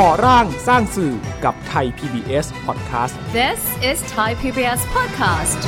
[0.00, 1.12] ก่อร่างสร้างสื่อ
[1.44, 3.60] กับไทย PBS Podcast This
[3.90, 5.60] is Thai PBS Podcast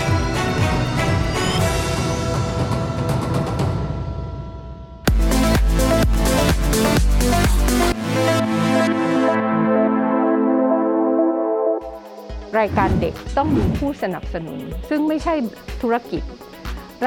[12.59, 15.34] รายการเด็กต้องมีผู้สนับสนุน ซึ่งไม่ใช่
[15.82, 16.22] ธุรกิจ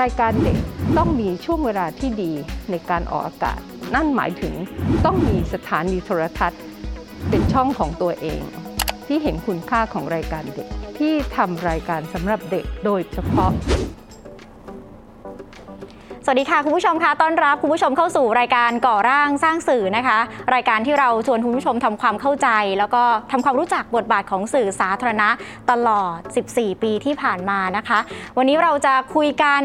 [0.02, 0.58] รายการเด็ก
[0.98, 2.32] ต้องมีช่วงเวลาที่ดี
[2.72, 3.60] ในการออกอากาศ
[3.96, 4.54] นั่นหมายถึง
[5.06, 6.62] ต้องมีสถานีโทรทัศน์
[7.30, 8.42] เป็นช่องของตัวเอง
[9.08, 13.52] ที่เห็นคุณค่าของรายการเด็ก ที่ทำรายการสำหรับเด็กโดยเฉพาะ
[16.30, 20.20] สวัสดีค่ะคุณผู้ชมคะต้อนรับคุณผู้ชมเข้าสู่รายการก่อร่างสร้างสื่อนะคะ
[20.54, 25.30] รายการที่เราชวนคุณผู้ชมทำความเข้าใจ แล้วก็ทำความรู้จักบทบาทของสื่อสาธารณะ
[25.72, 26.18] ตลอด
[26.50, 28.00] 14 ปีที่ผ่านมานะคะ
[28.38, 29.62] วันนี้เราจะคุยกัน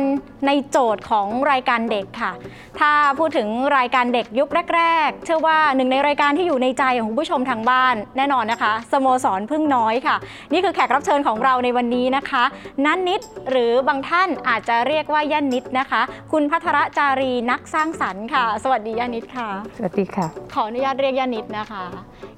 [0.46, 2.32] ในโจทย์ของรายการเด็กค่ะ
[2.78, 10.16] ถ้าพูดถึงรายการเด็กยุคแรก ๆ เชื่อว่าหนึ่งในรายการที่อยู่ในใจของคุณผู้ชมทางบ้านแน่นอนนะคะสโมสรพึ่งน้อยค่ะ
[10.52, 12.44] นี่คือแขกรับเชิญของเราในวันนี้นะคะ
[12.84, 21.84] นันนิดหรือบางท่านอาจจะเรียกว่าย่านนิดนะคะ คุณพัทรจารีนักสร้างสรรค์ค่ะ สวัสดีย่านิดค่ะ สวัสดีค่ะ ขออนุญาตเรียกย่านิดนะคะ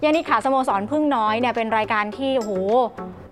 [0.04, 2.52] ย่านิดค่ะสโมสรพึ่งน้อยเนี่ยเป็นรายการที่โอ้โห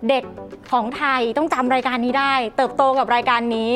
[0.08, 0.24] เด็ก
[0.72, 3.72] ของไทยต้องจำรายการนี้ได้ เติบโตกับรายการนี้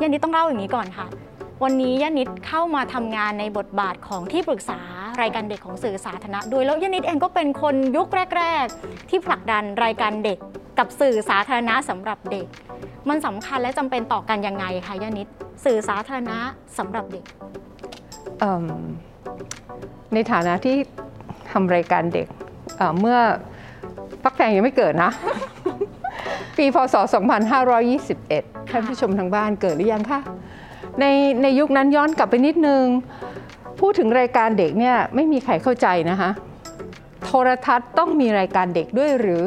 [0.00, 1.06] ย่านิดต้องเล่าอย่างนี้ก่อนค่ะ
[1.64, 4.80] วันนี้ย่านิดเข้ามาทำงานในบทบาทของที่ปรึกษา
[5.20, 10.38] รายการเด็กของสื่อสาธารณะด้วยแล้วย่านิดเองก็เป็นคนยุคแรก ๆ ที่ผลักดันรายการเด็ก
[10.78, 12.46] กับสื่อสาธารณะสำหรับเด็ก
[13.08, 15.28] มันสำคัญและจำเป็นต่อกันยังไงคะย่านิด
[15.64, 16.38] สื่อสาธารณะ
[16.78, 17.24] สำหรับเด็ก
[18.40, 18.64] เอิ่ม
[20.14, 20.76] ในฐานะที่
[21.50, 22.26] ทำรายการเด็ก
[22.76, 23.18] เอ่อเมื่อ
[24.22, 25.10] พักแพงยังไม่เกิดนะ
[26.56, 26.94] ปีพศ
[27.82, 30.20] 2521 ท่านผู้ชมทางบ้านเกิดหรือยังคะ
[31.00, 31.04] ใน
[31.42, 32.84] ในยุคนั้นย้อนกลับไปนิดนึง
[33.80, 36.30] พูดถึงรายการเด็กเนี่ยไม่มีใครเข้าใจนะคะ
[37.24, 39.46] โทรทัศน์ต้องมีรายการเด็กด้วยหรือ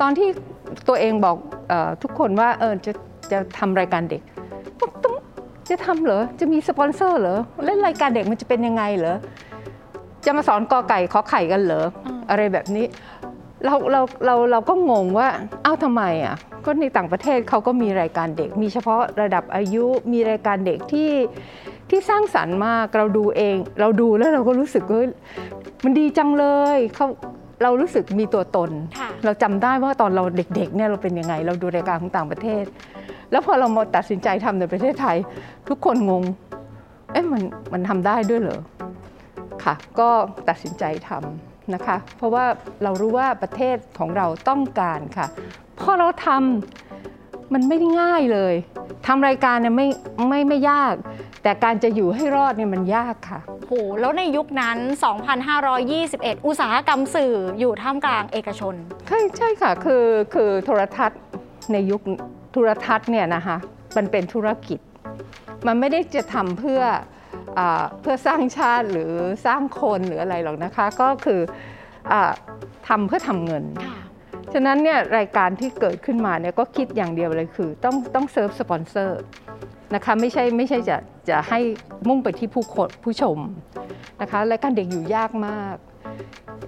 [0.00, 0.28] ตอนที่
[0.88, 1.36] ตัวเองบอก
[1.68, 2.92] เออทุกคนว่าเออจะ
[3.32, 4.22] จะทำรายการเด็ก
[4.80, 5.14] บอกต้อง
[5.70, 9.16] จะทำเหรอ จะมีสปอนเซอร์เหรอ เล่นรายการเด็กมันจะเป็นยังไงเหรอ
[10.24, 12.86] จะมาสอนกอไก่ขอไข่กันเหรออืมอะไรแบบนี้
[13.64, 15.28] เราเราเราเราก็งงว่า
[15.62, 21.10] เอ้าทำไมอะ ก็ในต่างประเทศเขาก็มีรายการเด็ก มีเฉพาะระดับอายุ มีรายการเด็กที่
[21.90, 25.02] ที่สร้างสรรค์มาก เราดูเอง เราดูแล้วเราก็รู้สึกว่า
[25.84, 27.06] มันดีจังเลยเขา
[27.62, 32.64] เรารู้สึกมีตัวตนค่ะเราจำได้ว่าตอนเราเด็กๆเนี่ยเราเป็นยังไง เราดูรายการของต่างประเทศ
[33.30, 35.16] แล้วพอเรามาตัดสินใจทำในประเทศไทย
[35.68, 36.24] ทุกคนงง
[37.12, 38.60] เอ๊ะมันมันทำได้ด้วยเหรอ
[39.64, 40.08] ค่ะ ก็
[40.48, 42.44] ตัดสินใจทำนะคะ เพราะว่า
[42.82, 45.26] เรารู้ว่าประเทศของเราต้องการค่ะ
[45.80, 47.19] พอเราทำ
[47.54, 48.54] มันไม่ได้ง่ายเลย
[49.06, 49.86] ทำรายการเนี่ยไม่
[50.28, 50.94] ไม่ไม่ยาก
[51.42, 54.78] แต่การจะอยู่ให้รอดเนี่ยมันยากค่ะโหแล้วในยุคนั้น
[55.62, 58.74] 2,521 อุตสาหกรรมสื่ออยู่ท่ามกลางเอกชน
[59.08, 61.20] ใช่ใช่ค่ะ คือคือโทรทัศน์
[61.72, 62.00] ในยุค
[62.52, 63.56] โทรทัศน์เนี่ยนะคะ
[63.96, 64.78] มันเป็นธุรกิจ
[65.66, 66.82] มันไม่ได้จะทำเพื่อ
[67.58, 69.12] อาเพื่อสร้างชาติหรือ
[69.46, 71.40] สร้างคนหรืออะไรหรอกนะคะ ก็คือ
[72.12, 72.32] อา
[72.88, 73.99] ทำเพื่อทำเงินค่ะ
[74.52, 79.20] ฉะนั้นเนี่ยรายการที่เกิดขึ้นมาเนี่ยก็คิดอย่างเดียวเลยคือ ต้องต้องเซิร์ฟสปอนเซอร์
[79.94, 80.96] นะคะไม่ใช่ไม่ใช่จะ
[81.30, 81.60] จะให้
[82.08, 83.38] มุ่งไปที่ผู้คนผู้ชม
[84.20, 85.76] นะคะรายการเด็กอยู่ยากมาก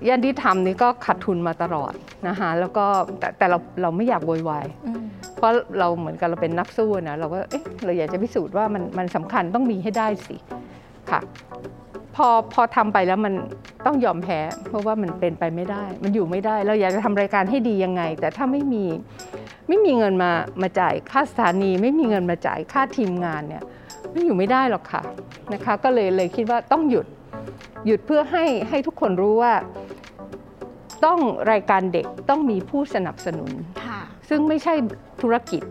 [0.09, 1.93] ยันที่ทำนี่ก็ขาดทุนมาตลอด
[2.29, 2.85] นะคะแล้วก็
[3.19, 5.03] แต่แต่เราเราไม่อยากโวยวายอืม
[5.37, 10.37] เพราะเราเหมือนกับเราเป็นนักสู้นะเราก็เอ๊ะเราอยากจะพิสูจน์ว่ามันมันสำคัญต้องมีให้ได้สิ
[11.11, 11.21] ค่ะ
[12.17, 13.35] พอพอทำไปแล้วมัน
[13.87, 18.85] ต้องยอมแพ้ เพราะว่ามันเป็นไปไม่ได้ มันอยู่ไม่ได้ เราอยากจะทำรายการให้ดียังไง แต่ถ้าไม่มี
[19.69, 20.31] ไม่มีเงินมา
[20.63, 23.63] มาจ่ายค่าสถานี ไม่มีเงินมาจ่ายค่าทีมงานเนี่ย
[24.11, 25.03] ไม่อยู่ไม่ได้หรอกค่ะ
[25.53, 27.07] นะคะ ก็เลยเลยคิดว่าต้องหยุด
[27.87, 29.53] หยุดเพื่อให้ให้ทุกคนรู้ว่า
[31.05, 31.19] ต้อง
[31.53, 33.51] รายการเด็กต้องมีผู้สนับสนุน
[33.87, 34.02] ค่ะ
[34.35, 34.75] ซึ่งไม่ใช่
[35.23, 35.63] ธุรกิจ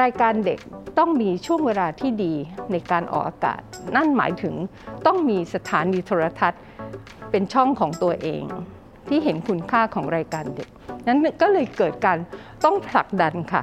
[0.00, 0.58] รายการเด็ก
[0.98, 2.34] ต้องมีช่วงเวลาที่ดี
[2.70, 3.60] ในการออกอากาศ
[3.96, 4.54] นั่นหมายถึง
[5.06, 6.60] ต้องมีสถานีโทรทัศน์
[7.30, 8.42] เป็นช่องของตัวเอง
[9.08, 10.68] ที่เห็นคุณค่าของรายการเด็ก
[11.06, 12.18] นั้นก็เลยเกิดการ
[12.64, 13.62] ต้องผลักดันค่ะ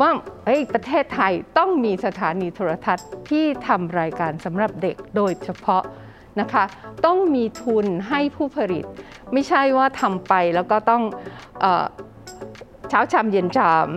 [0.00, 0.10] ว่า
[0.44, 5.82] เฮ้ประเทศไทยต้องมีสถานีโทรทัศน์ที่ทำรายการสำหรับเด็กโดยเฉพาะ
[6.40, 6.64] นะคะ
[7.06, 8.84] ต้องมีทุนให้ผู้ผลิต
[9.32, 11.02] ไม่ใช่ว่าทำไปแล้วก็ต้อง
[11.64, 11.66] อ
[12.92, 13.88] เช้าชามเย็นชาม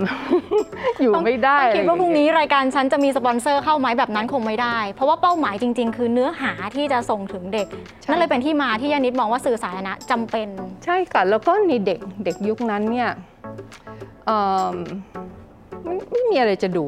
[1.01, 7.67] อยู่ไม่ได้ต้องคิดว่าพรุ่งนี้อะไรอย่รายการฉันจะมีสปอนเซอร์เข้าไหมแบบนั้นคงไม่ได้ เพราะว่าเป้าหมายจริง ๆ คือเนื้อหาที่จะส่งถึงเด็ก
[8.01, 13.09] ใช่นั่นเลยเป็นที่มาที่ยานิดมองว่าสื่อสาธารณะจำเป็นางเงี้ยใช่ค่ะ แล้วก็ในเด็กเด็กยุคนั้นเนี่ย
[14.25, 14.39] เอิ่
[14.73, 14.75] ม
[15.85, 16.85] มันไม่มีอะไรจะดู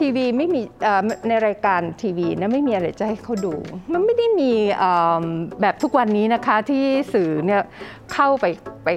[0.00, 3.54] ทีวีไม่มีเอ่อในรายการทีวีนะไม่มีอะไรจะให้เขาดู
[3.92, 4.90] มันไม่ได้มีเอ่
[5.22, 5.24] อ
[5.60, 7.62] แบบทุกวันนี้นะคะที่สื่อเนี่ย
[8.12, 8.44] เข้าไป
[8.84, 8.88] ไป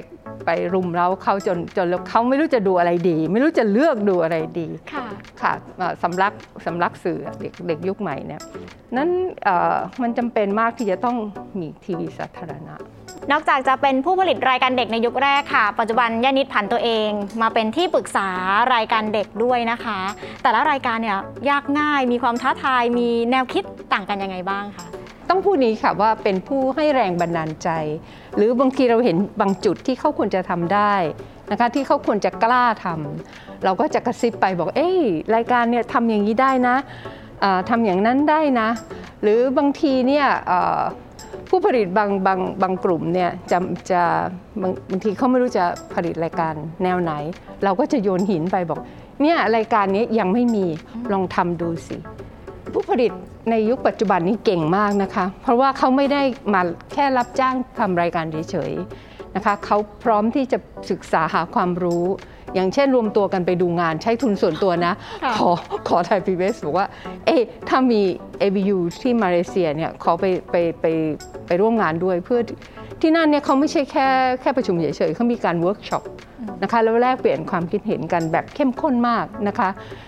[0.45, 5.06] ไปรุมเราเขาจนจนแล้วเขาไม่รู้จะดูอะไรดี ไม่รู้จะเลือกดูอะไรดีค่ะ
[5.42, 6.34] ค่ะเอ่อสำลัก
[6.66, 8.42] สำลักสื่อเด็กเด็กยุคใหม่เนี่ย
[8.98, 9.10] นั้น
[9.44, 11.18] เอ่อมันจำเป็นมากที่จะต้อง
[11.60, 12.75] มีทีวีสาธารณะ
[13.31, 17.10] นอกจากจะเป็นผู้ผลิตรายการเด็กในยุคแรกค่ะ ปัจจุบันย่านิดผันตัวเอง
[17.42, 18.30] มาเป็นที่ปรึกษา
[18.75, 20.00] รายการเด็กด้วยนะคะ
[20.44, 21.18] แต่ละรายการเนี่ย
[21.50, 23.63] ยากง่ายมีความท้าทายมีแนวคิด
[23.94, 24.86] ต่างกันยังไงบ้างคะ
[25.30, 27.70] ต้องพูดนี้ค่ะว่าเป็นผู้ให้แรงบันดาลใจ
[28.36, 30.94] หรือบางทีเราเห็นบางจุดที่เขาควรจะทำได้
[31.52, 35.00] นะคะที่เขาควรจะกล้าทำเราก็จะกระซิบไปบอกเอ้ย
[35.36, 36.76] รายการเนี่ยทำอย่างนี้ได้นะ
[37.44, 38.70] อ่าทำอย่างนั้นได้นะ
[39.22, 40.28] หรือบางทีเนี่ย
[41.50, 43.58] ผู้ผลิตบางบางบางกลุ่มเนี่ยจะ
[43.92, 44.02] จะ
[44.62, 46.54] บางบางทีเขาไม่รู้จะผลิตรายการ
[46.84, 47.12] แนวไหน
[47.64, 48.80] เราก็จะโยนหินไปบอก
[49.22, 50.66] เนี่ยรายการนี้ยังไม่มี
[51.14, 51.98] ลองทำดูสิ
[52.80, 53.12] ผู้ผลิต
[53.52, 56.22] ในยุคปัจจุบันนี้เก่งมากนะคะ เพราะว่าเขาไม่ได้
[56.54, 56.62] มา
[56.94, 60.58] แค่รับจ้างทำรายการเฉยๆนะคะเขาพร้อมที่จะ
[60.92, 62.06] ศึกษาหาความรู้
[62.56, 64.94] อย่างเช่นรวมตัวกันไปดูงานใช้ทุนส่วนตัวนะ
[65.24, 65.50] ค่ะขอ
[65.88, 66.88] ขอไทยพีบีเอสบอกว่า
[67.26, 68.02] เอ๊ะถ้ามี
[68.42, 70.86] ABU ที่มาเลเซียเนี่ยขอไปไปไป
[71.48, 72.40] ไปร่วมงานด้วยเพื่อ
[73.02, 74.08] ที่นั่นเนี่ยเขาไม่ใช่แค่
[74.42, 76.04] แค่ประชุมเฉยๆเขามีการเวิร์กช็อป
[76.64, 80.06] นะคะแล้วแลกเปลี่ยนความคิดเห็นกันแบบเข้มข้นมากนะคะเอ่อ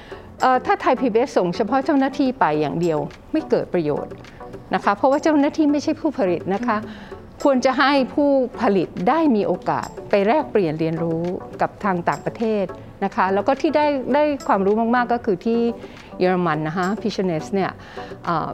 [0.66, 3.00] ถ้าไทย PBS ส่งเฉพาะเจ้าหน้าที่ไปอย่างเดียว
[3.32, 4.14] ไม่เกิดประโยชน์
[4.76, 6.78] นะคะเพราะว่าเจ้าหน้าที่ไม่ใช่ผู้ผลิตนะคะ
[7.44, 8.30] ควรจะให้ผู้
[8.62, 11.24] ผลิตได้มีโอกาสไปแลกเปลี่ยนเรียนรู้
[11.62, 12.66] กับทางต่างประเทศ
[13.06, 15.60] นะคะแล้วก็ที่ได้ได้ความรู้มาก ๆ ก็คือที่
[16.20, 17.72] เยอรมันนะคะ p i s h n e s เนี่ย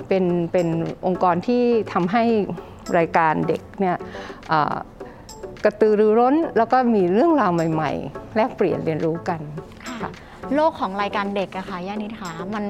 [0.08, 0.68] เป็นเป็น
[1.06, 2.24] องค์กรที่ทำให้
[2.98, 3.96] รายการเด็กเนี่ย
[5.64, 9.40] กระตือรือร้นแล้วก็มีเรื่องราวใหม่ ๆ แลกเปลี่ยนเรียนรู้กัน
[9.90, 10.10] ค่ะ
[10.54, 12.66] โลกของรายการเด็กอะค่ะย่านิดคะมัน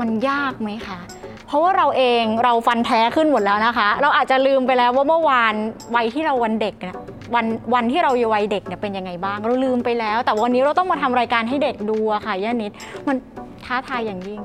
[0.00, 0.98] มันยากไหมคะ
[1.46, 5.54] เพราะว่าเราเองเราฟันแท้ขึ้นหมดแล้วนะคะ เราอาจจะลืมไปแล้วว่าเมื่อวาน
[5.96, 6.96] วัยที่เราวันเด็กเนี่ย
[7.34, 12.72] วันวันที่เราอยู่วัยเด็กเนี่ยเป็นยังไงบ้าง เราลืมไปแล้ว แต่วันนี้เราต้องมาทำรายการให้เด็กดูอะค่ะย่านิด
[13.08, 13.16] มัน
[13.64, 14.40] ท้าทายอย่างยิ่ง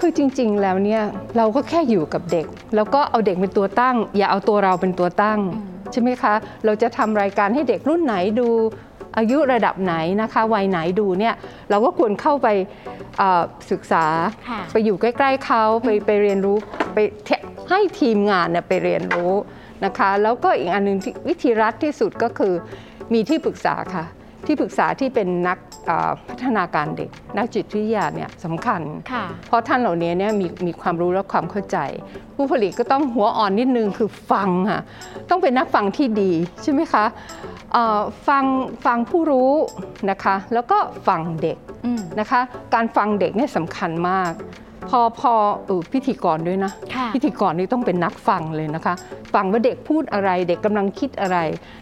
[0.00, 1.02] คือจริง ๆ แล้วเนี่ย
[1.36, 2.46] เราก็แค่อยู่กับเด็ก
[2.76, 6.34] แล้วก็เอาเด็กเป็นตัวตั้ง อย่าเอาตัวเราเป็นตัวตั้งอืมใช่ไหมคะ
[6.64, 8.48] เราจะทำรายการให้เด็กรุ่นไหนดู
[9.18, 11.34] อายุระดับไหนนะคะวัยไหนดูเนี่ย
[11.70, 12.48] เราก็ควรเข้าไป
[13.18, 14.04] เอ่อศึกษา
[14.48, 16.56] ค่ะไปอยู่ใกล้ๆเขาไปไปเรียนรู้
[16.94, 17.30] ไปเท
[17.70, 19.32] ให้ทีมงานเนี่ยไปเรียนรู้
[19.84, 22.54] นะคะ แล้วก็อีกอันหนึ่งที่วิธีรัดที่สุดก็คือ
[23.12, 24.04] มีที่ปรึกษาค่ะ
[24.46, 31.78] ที่ปรึกษาที่เป็นนักเอ่อพัฒนาการเด็ก นักจิตวิทยาเนี่ยสำคัญค่ะเพราะท่านเหล่านี้เนี่ยมีมีความรู้และความเข้าใจ
[32.36, 34.80] ผู้ผลิตก็ต้องหัวอ่อนนิดนึงคือฟังค่ะ
[35.30, 37.04] ต้องเป็นนักฟังที่ดีใช่ไหมคะ
[37.72, 38.44] เอ่อฟัง
[38.86, 39.52] ฟังผู้รู้
[40.10, 40.78] นะคะ แล้วก็
[41.08, 42.40] ฟังเด็กอืมนะคะ
[42.74, 44.32] การฟังเด็กเนี่ยสำคัญมาก
[44.90, 45.32] พอพอ
[45.66, 48.94] เออพิธีกรด้วยนะค่ะพิธีกรนี่ต้องเป็นนักฟังเลยนะคะ
[49.34, 51.38] ฟังว่าเด็กพูดอะไร เด็กกำลังคิดอะไร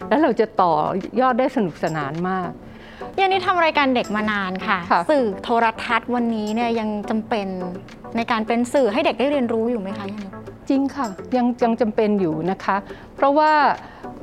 [0.07, 0.73] แล้วเราจะต่อ
[1.19, 2.49] ยอดได้สนุกสนานมาก
[3.17, 7.47] ย่านิดทำรายการเด็กมานานค่ะค่ะ สื่อโทรทัศน์วันนี้เนี่ยยังจำเป็น
[8.15, 10.31] ในการเป็นสื่อให้เด็กได้เรียนรู้อยู่ไหมคะย่านิด
[10.69, 12.77] จริงค่ะยังยังจำเป็นอยู่นะคะ
[13.15, 13.51] เพราะว่า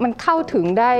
[0.02, 0.92] มันเข้าถึงได้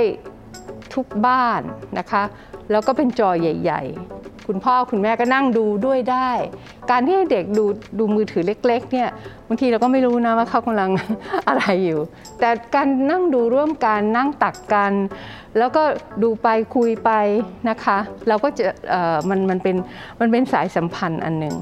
[0.95, 1.61] ทุกบ้าน
[1.99, 2.23] นะคะ
[2.71, 3.83] แล้วก็เป็นจอใหญ่
[4.17, 6.31] ๆ คุณพ่อคุณแม่ก็นั่งดูด้วยได้
[6.91, 7.65] การที่เด็กดู
[7.99, 9.09] ดูมือถือเล็ก ๆ เนี่ย
[9.47, 10.89] บางทีเราก็ไม่รู้นะว่าเขากำลัง
[11.47, 11.99] อะไรอยู่
[12.39, 14.91] แต่การนั่งดูร่วมกันนั่งตักกัน
[15.57, 15.83] แล้วก็
[16.23, 17.11] ดูไปคุยไป
[17.69, 18.63] นะคะ เราก็จะ
[19.29, 19.75] มันมันเป็น
[20.19, 21.55] มันเป็นสายสัมพันธ์อันหนึ่ง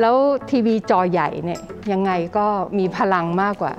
[0.00, 0.16] แล้ว
[0.50, 1.60] ทีวีจอใหญ่เนี่ย
[1.92, 2.46] ยังไงก็
[2.78, 3.72] มีพลังมากกว่า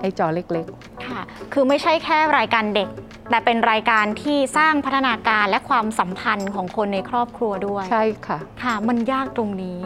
[0.00, 1.20] ไอ้จอเล็กๆ ค่ะ
[1.52, 2.88] คือไม่ใช่แค่รายการเด็ก
[3.30, 9.80] แต่เป็นรายการที่สร้างพัฒนาการและความสัมพันธ์ของคนในครอบครัวด้วยๆใช่ค่ะ ค่ะ มันยากตรงนี้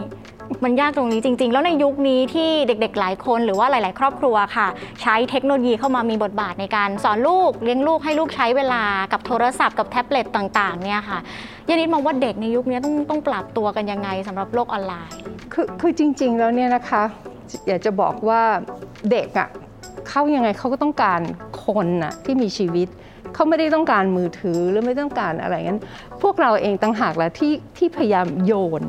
[0.65, 4.69] มันยากตรงนี้จริง ๆ แล้วในยุคนี้ที่เด็กๆ หลายคนหรือว่าหลาย ๆ ครอบครัวค่ะ
[5.03, 8.83] ใช้เทคโนโลยีเข้ามามีบทบาทในการสอนลูกเลี้ยงลูกให้ลูกใช้เวลา
[9.13, 11.19] กับโทรศัพท์กับแท็บเล็ตต่างๆเนี่ยค่ะ
[11.69, 15.17] ยานิดมองว่าเด็กในยุคนี้ต้องต้องปรับตัวกันยังไงสำหรับโลกออนไลน์
[15.53, 17.03] คือคือจริง ๆ แล้วเนี่ยนะคะ
[17.67, 18.41] อยากจะบอกว่า
[19.11, 19.49] เด็กอะ่ะ
[20.09, 21.21] เขายังไงเขาก็ต้องการ
[21.65, 22.89] คนน่ะที่มีชีวิต
[23.35, 25.81] เขาไม่ได้ต้องการมือถือหรือไม่ต้องการอะไรงั้น
[26.23, 28.83] พวกเราเองต่างหากแหละที่ที่พยายามโยน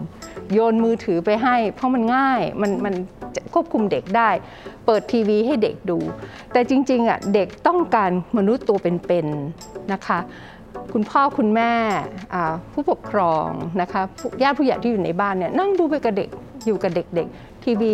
[0.53, 2.93] โยนมือถือไปให้ เพราะมันง่ายมันมัน
[3.53, 4.29] ควบคุมเด็กได้
[4.85, 5.97] เปิดทีวีให้เด็กดู
[6.51, 10.19] แต่จริงๆอะเด็กต้องการมนุษย์ตัวเป็นๆนะคะ
[10.93, 11.71] คุณพ่อคุณแม่
[12.73, 13.47] ผู้ปกครอง
[13.81, 14.01] นะคะ
[14.41, 16.29] ญาติผู้ใหญ่ที่อยู่ในบ้านเนี่ยนั่งดูไปกับเด็ก
[16.65, 17.93] อยู่กับเด็กๆทีวี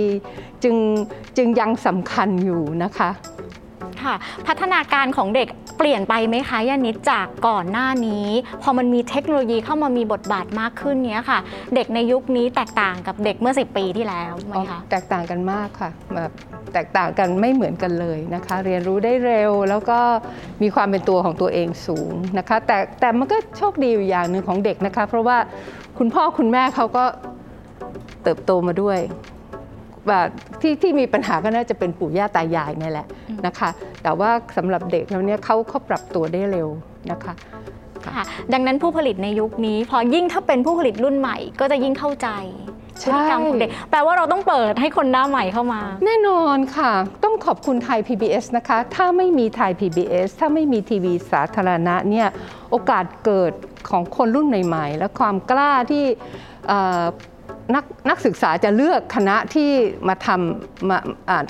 [0.63, 0.75] จึง
[1.37, 3.09] จึงยังสำคัญอยู่นะคะ
[4.03, 4.15] ค่ะ
[4.47, 8.27] พัฒนาการของเด็กเปลี่ยนไปไหมคะย่านิดจากก่อนหน้านี้
[8.61, 11.39] พอมันมีเทคโนโลยีเข้ามามีบทบาทมากขึ้นเนี้ยค่ะ
[11.75, 16.31] เด็กในยุคนี้แตกต่างกับเด็กเมื่อ 10 ปีที่แล้วไหมคะแตกต่างกันมากค่ะแบบ
[16.73, 19.99] แตกต่างกันไม่เหมือนกันเลยนะคะ เรียนรู้ได้เร็วแล้วก็
[20.61, 25.37] มีความเป็นตัวของตัวเองสูงนะคะ แต่แต่มันก็โชคดีอยู่อย่างหนึ่งของเด็กนะคะ เพราะว่า
[25.97, 27.05] คุณพ่อคุณแม่เขาก็
[28.23, 28.99] เติบโตมาด้วย
[30.09, 30.27] แบบ
[30.61, 33.07] ที่ที่มีปัญหาก็น่าจะเป็นปู่ย่าตายายเนี่ยแหละ
[33.45, 33.69] นะคะ
[34.03, 36.69] แต่ว่าสำหรับเด็กแล้วเนี่ยเขาเขาปรับตัวได้เร็ว
[37.11, 37.33] นะคะ
[38.15, 38.23] ค่ะ
[38.53, 42.29] ดังนั้นผู้ผลิตในยุคนี้ พอยิ่งถ้าเป็นผู้ผลิตรุ่นใหม่ ก็จะยิ่งเข้าใจ
[43.03, 46.91] พฤติกรรมของเด็กแปลว่าเราต้องเปิดให้คนหน้าใหม่เข้ามา แน่นอนค่ะ
[47.23, 52.27] ต้องขอบคุณไทย PBS นะคะ ถ้าไม่มีไทย PBS ถ้าไม่มีทีวีสาธารณะเนี่ย
[52.69, 53.53] โอกาสเกิด
[53.89, 56.03] ของคนรุ่นใหม่ ๆ และความกล้าที่
[56.67, 57.03] เอ่อ
[57.75, 59.69] นักนักศึกษาจะเลือกคณะที่
[60.07, 60.97] มาทำมา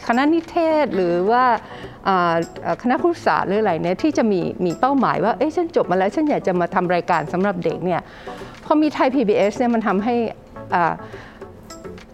[0.08, 1.46] คณะนิเทศหรือว่า
[2.82, 8.02] คณะครุศาสตร์หรืออะไรเนี่ยที่จะมีมีเป้าหมายว่าเอ๊ะฉันจบมาแล้วฉันอยากจะมาทำรายการสำหรับเด็กเนี่ย
[8.66, 10.16] พอมีไทย PBS เนี่ยมันทำให้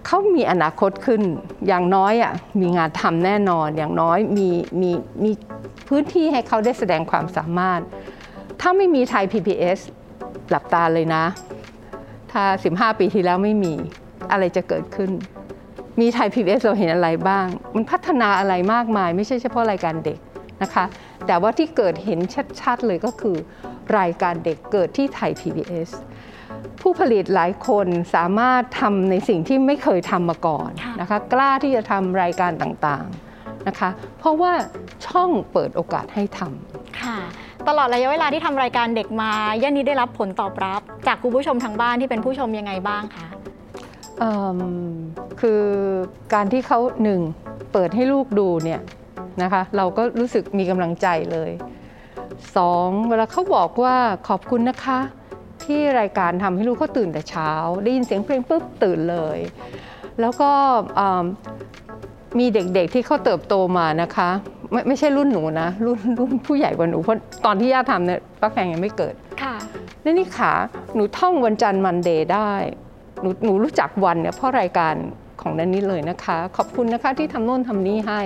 [0.05, 1.21] เขามีอนาคตขึ้น
[1.67, 4.49] อย่างน้อยอะมีงานทำแน่นอนอย่างน้อยมี
[4.81, 4.91] มี
[5.23, 5.31] มี
[5.87, 7.81] พื้นที่ให้เขาได้แสดงความสามารถ
[8.61, 9.79] ถ้าไม่มีไทย PBS
[10.49, 11.23] หลับตาเลยนะ
[12.35, 13.73] ถ้า 15 ปีที่แล้วไม่มี
[14.31, 15.11] อะไรจะเกิดขึ้น
[16.01, 20.19] มีไทย PBS เราเห็นอะไรบ้าง มันพัฒนาอะไรมากมาย ไม่ใช่เฉพาะรายการเด็ก
[20.61, 20.85] นะคะ
[21.27, 22.19] แต่ว่าที่เกิดเห็น
[22.61, 23.37] ชัดๆเลยก็คือ
[23.99, 25.89] รายการเด็กเกิดที่ไทย PBS
[26.81, 33.89] ผู้ผลิตหลายคนสามารถทำในสิ่งที่ไม่เคยทำมาก่อนค่ะนะคะกล้าที่จะทำรายการต่างๆนะคะ
[34.19, 34.51] เพราะว่า
[35.07, 36.74] ช่องเปิดโอกาสให้ทำค่ะ
[37.67, 39.31] ตลอดระยะเวลาที่ทำรายการเด็กมา
[39.61, 43.27] ย่านิดได้รับผลตอบรับ จากคุณผู้ชมทางบ้านที่เป็นผู้ชมยังไงบ้างคะ
[44.19, 44.59] เอิ่ม
[45.41, 45.63] คือ
[46.33, 47.21] การที่เขาหนึ่ง
[47.73, 48.81] เปิดให้ลูกดูเนี่ย
[49.41, 51.51] นะคะ เราก็รู้สึกมีกำลังใจเลย
[52.57, 53.95] สองเวลาเขาบอกว่า
[54.27, 54.99] ขอบคุณนะคะ
[55.63, 57.51] ที่รายการทำให้ลูกเขาตื่นแต่เช้า
[57.83, 59.39] ได้ยินเสียงเพลงปุ๊บตื่นเลย
[60.21, 60.51] แล้วก็
[62.39, 64.29] มีเด็กๆที่เขาเติบโตมานะคะ
[64.75, 69.55] ไม่ไม่ใช่รุ่นหนูนะรุ่นรุ่นผู้ใหญ่กว่าหนูเพราะตอนที่ย่าทำเนี่ยป้าแพงยังไม่เกิดค่ะ
[70.03, 70.53] นี่นี่ขา
[70.95, 72.51] หนูท่องวันจันทร์มันเดย์ได้
[73.21, 74.93] หนูหนูรู้จักวันเนี่ยเพราะรายการ
[75.41, 78.21] ของนันนี้เลยนะคะ ขอบคุณนะคะที่ทำโน่นทำนี่ให้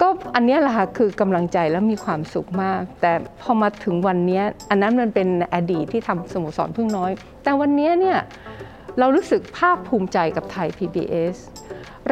[0.00, 7.10] ก็อันเนี้ยแหละค่ะคือกำลังใจและมีความสุขมาก แต่พอมาถึงวันเนี้ยอันนั้นมันเป็นอดีตที่ทำสโมสรพึ่งน้อย
[7.42, 8.18] แต่วันเนี้ยเนี่ย
[8.98, 11.36] เรารู้สึกภาคภูมิใจกับไทย PBS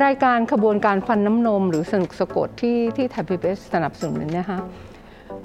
[0.05, 4.59] รายการขบวนการฟันน้ำนม หรือสนุกสะกดที่ที่ไทย PBS สนับสนุนเนี่ยนะคะ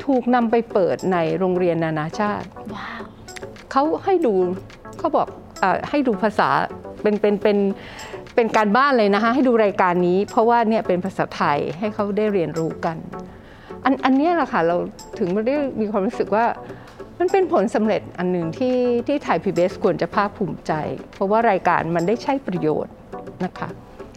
[0.05, 3.03] ถูกนำไปเปิดในโรงเรียนนานาชาติว้าว
[3.71, 4.33] เขาให้ดู
[4.97, 5.27] เขาบอก
[5.63, 6.49] อาให้ดูภาษา
[7.01, 7.57] เป็นเป็นเป็น
[8.35, 12.97] เป็นการบ้านเลยนะคะให้ดูรายการนี้ เพราะว่าเนี่ยเป็นภาษาไทยให้เขาได้เรียนรู้กัน
[13.83, 14.75] อันอันเนี้ยแหละค่ะเรา
[15.19, 16.45] ถึงได้มีความรู้สึกว่า
[17.25, 18.77] มันเป็นผลสำเร็จอันหนึ่งที่
[19.07, 20.73] ที่ไทยพีบีควรจะภาคภูมิใจ
[21.13, 22.93] เพราะว่ารายการมันได้ใช้ประโยชน์
[23.43, 23.69] นะคะ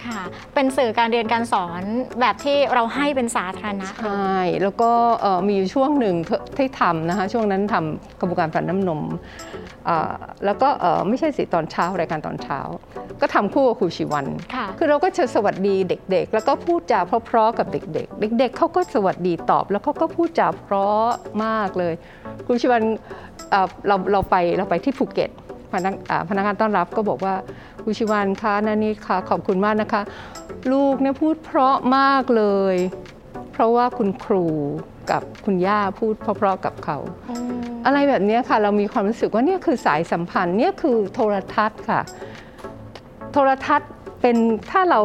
[0.05, 0.21] ค่ะ
[0.55, 1.83] เป็นสื่อการเรียนการสอน
[2.21, 6.17] แบบที่เราให้เป็นสาธารณะ ใช่ แล้วก็เอ่อมีอยู่ช่วงหนึ่ง
[6.57, 9.03] ที่ทำนะคะ ช่วงนั้นทำกระบวนการฝันน้ำนม
[9.88, 12.61] อ่าแล้วก็เอ่อไม่ใช่สิตอนเช้ารายการตอนเช้า
[13.21, 21.07] ก็ทำคู่กับครูชีวันค่ะคือเราก็จะสวัสดีเด็กๆ แล้วก็พูดจาเพราะๆกับเด็ก ๆ เด็ก ๆเขาก็สวัสดีตอบ แล้วเขาก็พูดจาเพราะ
[21.45, 21.95] มากเลย
[22.47, 22.83] ครูชีวัน
[23.50, 25.31] เอ่อเราเราไปเราไปที่ภูเก็ต
[25.73, 27.35] พนักอ่าพนักงานต้อนรับก็บอกว่า
[27.82, 30.02] ครูชีวันคะนานิดคะขอบคุณมากนะคะ
[30.73, 32.44] ลูกเนี่ยพูดเพราะมากเล
[32.75, 32.76] ย
[33.52, 34.46] เพราะว่าคุณครู
[35.11, 36.99] กับคุณย่าพูดเพราะๆกับเขา
[37.87, 42.00] อะไรแบบเนี้ยค่ะ เรามีความรู้สึกว่าเนี่ยคือสายสัมพันธ์เนี่ยคือโทรทัศน์ค่ะ
[43.32, 44.37] โทรทัศน์เป็น
[44.70, 45.00] ถ้าเรา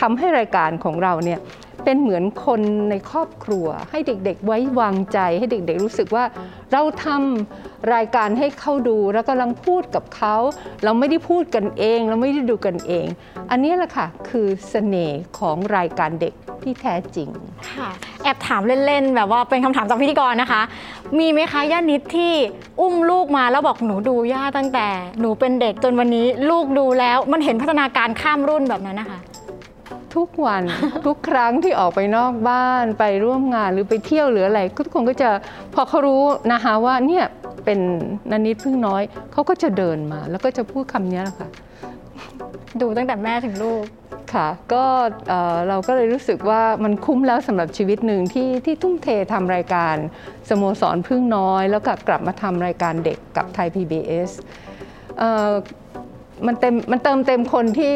[0.00, 1.40] ทำให้รายการของเราเนี่ย
[1.84, 2.60] เป็นเหมือนคน
[2.90, 6.24] ในครอบครัว ให้เด็กๆ ไว้วางใจ ให้เด็กๆ รู้สึกว่า
[6.72, 10.36] เราทำรายการให้เขาดูแล้วกำลังพูดกับเขา
[10.84, 13.06] เราไม่ได้พูดกันเอง เราไม่ได้ดูกันเอง
[13.50, 17.28] อันนี้แหละค่ะ คือเสน่ห์ของรายการเด็กที่แท้จริง
[17.70, 17.90] ค่ะ
[18.22, 20.62] แอบถามเล่นๆ แบบว่าเป็นคำถามจากพิธีกรนะคะ
[21.18, 22.32] มีไหมคะย่านิดที่
[22.80, 24.88] อุ้มลูกมาแล้วบอกหนูดูย่าตั้งแต่
[25.20, 29.18] หนูเป็นเด็กจนวันนี้ลูกดูแล้วมันเห็นพัฒนาการข้ามรุ่นแบบนั้นนะคะ
[30.16, 30.62] ทุกวัน
[31.06, 35.30] ทุกครั้งที่ออกไปนอกบ้านไปร่วมงานหรือไปเที่ยวหรืออะไรทุกคนก็จะ
[35.74, 37.24] พอเขารู้นะคะว่าเนี่ย
[37.64, 37.80] เป็น
[38.30, 39.02] นันนิดพึ่งน้อย
[39.32, 41.48] เขาก็จะเดินมา แล้วก็จะพูดคำนี้แหละค่ะ
[42.80, 43.84] ดูตั้งแต่แม่ถึงลูก
[44.34, 44.84] ค่ะ ก็
[45.28, 49.96] เอ่อเราก็เลยรู้สึกว่ามันคุ้มแล้วสำหรับชีวิตหนึ่งที่ที่ทุ่มเททำรายการ
[50.48, 54.30] สโมสรพึ่งน้อย แล้วก็กลับมาทำรายการเด็กกับไทย PBS
[55.18, 55.50] เอ่อ
[56.46, 57.94] มันเต็มมันเติมเต็มคนที่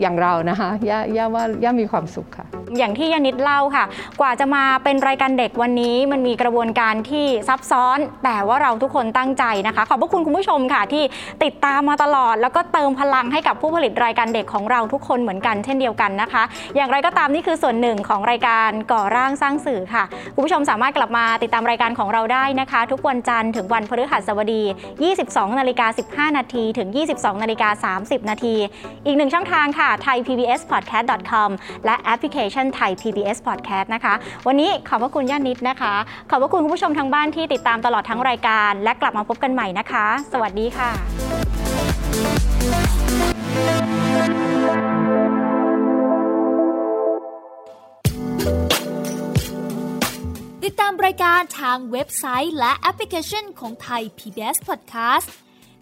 [0.00, 2.46] อย่างเรานะคะย่าย่าว่าย่ามีความสุขค่ะ
[2.78, 3.84] อย่างที่ยานิดเล่าค่ะ
[4.20, 11.04] กว่าจะมาเป็นรายการเด็กวันนี้มันมีกระบวนการที่ซับซ้อน แต่ว่าเราทุกคนตั้งใจนะคะ ขอบพระคุณคุณผู้ชมค่ะที่
[11.44, 16.42] ติดตามมาตลอด แล้วก็เติมพลังให้กับผู้ผลิตรายการเด็กของเราทุกคนเหมือนกันเช่นเดียวกันนะคะ
[16.76, 24.62] อย่างไรก็ตามนี่คือส่วนหนึ่งของรายการก่อร่างสร้างสื่อค่ะคุณผู้ชมสามารถกลับมาติดตามรายการของเราได้นะคะ ทุกวันจันทร์ถึงวันพฤหัสบดี
[25.10, 28.54] 22นาฬิกา15 นาทีถึง 22นาฬิกา30 นาที
[29.06, 31.50] อีกหนึ่งช่องทางค่ะค่ะ thaipbspodcast.com
[31.86, 34.14] และแอปพลิเคชัน Thai PBS Podcast นะคะ
[34.46, 35.94] วันนี้ขอบพระคุณย่านิดนะคะ
[36.30, 40.90] ขอบพระคุณคุณผู้ชมทางบ้านที่ติดตามตลอดทั้งรายการ และกลับมาพบกันใหม่นะคะ สวัสดีค่ะ
[50.64, 55.43] ติดตามรายการทางเว็บไซต์และแอปพลิเคชันของไทย PBS Podcast